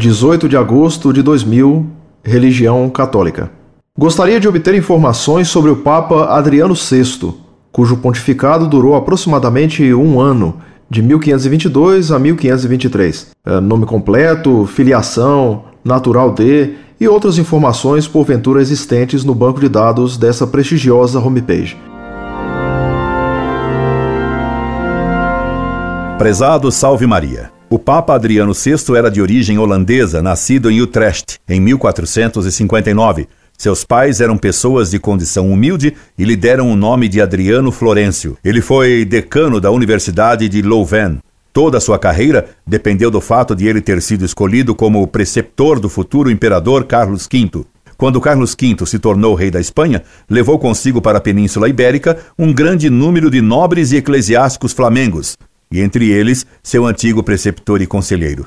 [0.00, 1.86] 18 de agosto de 2000,
[2.24, 3.50] religião católica.
[3.96, 7.34] Gostaria de obter informações sobre o Papa Adriano VI,
[7.70, 10.56] cujo pontificado durou aproximadamente um ano,
[10.88, 13.32] de 1522 a 1523.
[13.44, 20.16] É, nome completo, filiação, natural de e outras informações porventura existentes no banco de dados
[20.16, 21.76] dessa prestigiosa homepage.
[26.18, 27.59] Prezado Salve Maria.
[27.72, 33.28] O Papa Adriano VI era de origem holandesa, nascido em Utrecht, em 1459.
[33.56, 38.36] Seus pais eram pessoas de condição humilde e lhe deram o nome de Adriano Florencio.
[38.44, 41.20] Ele foi decano da Universidade de Louvain.
[41.52, 45.88] Toda a sua carreira dependeu do fato de ele ter sido escolhido como preceptor do
[45.88, 47.64] futuro imperador Carlos V.
[47.96, 52.52] Quando Carlos V se tornou rei da Espanha, levou consigo para a Península Ibérica um
[52.52, 55.36] grande número de nobres e eclesiásticos flamengos,
[55.70, 58.46] e entre eles seu antigo preceptor e conselheiro.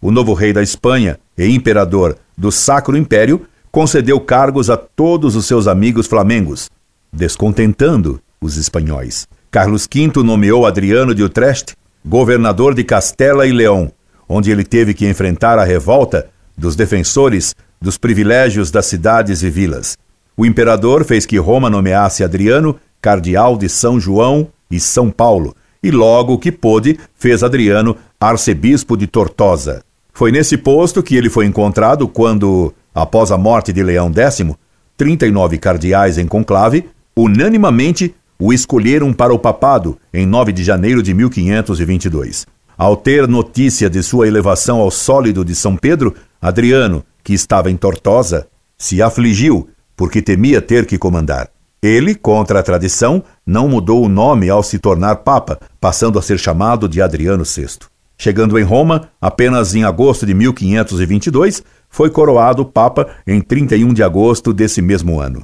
[0.00, 5.46] O novo rei da Espanha e imperador do Sacro Império concedeu cargos a todos os
[5.46, 6.70] seus amigos flamengos,
[7.12, 9.28] descontentando os espanhóis.
[9.50, 13.92] Carlos V nomeou Adriano de Utrecht governador de Castela e Leão,
[14.28, 19.96] onde ele teve que enfrentar a revolta dos defensores dos privilégios das cidades e vilas.
[20.36, 25.90] O imperador fez que Roma nomeasse Adriano cardeal de São João e São Paulo, e
[25.90, 29.82] logo que pôde, fez Adriano arcebispo de Tortosa.
[30.12, 34.42] Foi nesse posto que ele foi encontrado quando, após a morte de Leão X,
[34.96, 41.14] 39 cardeais em conclave, unanimamente o escolheram para o papado em 9 de janeiro de
[41.14, 42.46] 1522.
[42.76, 47.76] Ao ter notícia de sua elevação ao sólido de São Pedro, Adriano, que estava em
[47.76, 51.50] Tortosa, se afligiu porque temia ter que comandar.
[51.82, 56.38] Ele, contra a tradição, não mudou o nome ao se tornar Papa, passando a ser
[56.38, 57.78] chamado de Adriano VI.
[58.18, 64.52] Chegando em Roma, apenas em agosto de 1522, foi coroado Papa em 31 de agosto
[64.52, 65.42] desse mesmo ano.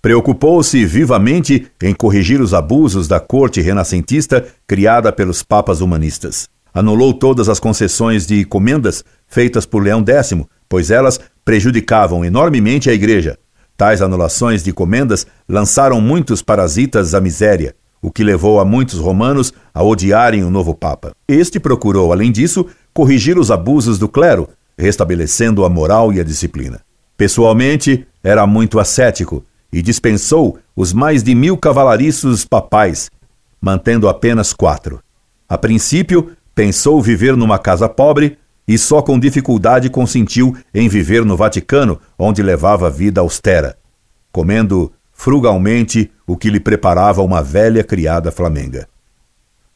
[0.00, 6.48] Preocupou-se vivamente em corrigir os abusos da corte renascentista criada pelos papas humanistas.
[6.72, 10.34] Anulou todas as concessões de comendas feitas por Leão X,
[10.66, 13.38] pois elas prejudicavam enormemente a Igreja,
[13.76, 19.52] Tais anulações de comendas lançaram muitos parasitas à miséria, o que levou a muitos romanos
[19.72, 21.12] a odiarem o novo Papa.
[21.26, 24.48] Este procurou, além disso, corrigir os abusos do clero,
[24.78, 26.82] restabelecendo a moral e a disciplina.
[27.16, 33.10] Pessoalmente, era muito ascético e dispensou os mais de mil cavalariços papais,
[33.60, 35.00] mantendo apenas quatro.
[35.48, 41.36] A princípio, pensou viver numa casa pobre e só com dificuldade consentiu em viver no
[41.36, 43.76] Vaticano, onde levava vida austera,
[44.32, 48.88] comendo frugalmente o que lhe preparava uma velha criada flamenga.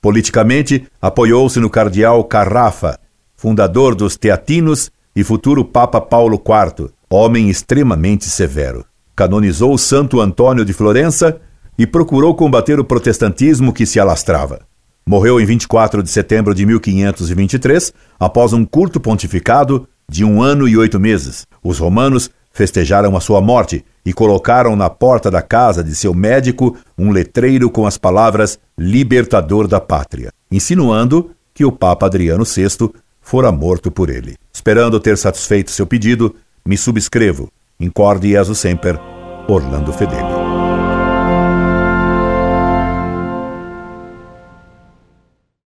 [0.01, 2.99] Politicamente, apoiou-se no cardeal Carrafa,
[3.37, 8.85] fundador dos Teatinos e futuro Papa Paulo IV, homem extremamente severo.
[9.15, 11.41] Canonizou Santo Antônio de Florença
[11.77, 14.68] e procurou combater o protestantismo que se alastrava.
[15.09, 20.77] Morreu em 24 de setembro de 1523, após um curto pontificado de um ano e
[20.77, 21.47] oito meses.
[21.65, 26.77] Os romanos festejaram a sua morte e colocaram na porta da casa de seu médico
[26.99, 32.91] um letreiro com as palavras Libertador da Pátria, insinuando que o Papa Adriano VI
[33.23, 34.37] fora morto por ele.
[34.53, 36.37] Esperando ter satisfeito seu pedido,
[36.67, 37.49] me subscrevo.
[37.81, 39.01] Incorde Jesus Semper,
[39.49, 40.58] Orlando Fedeli.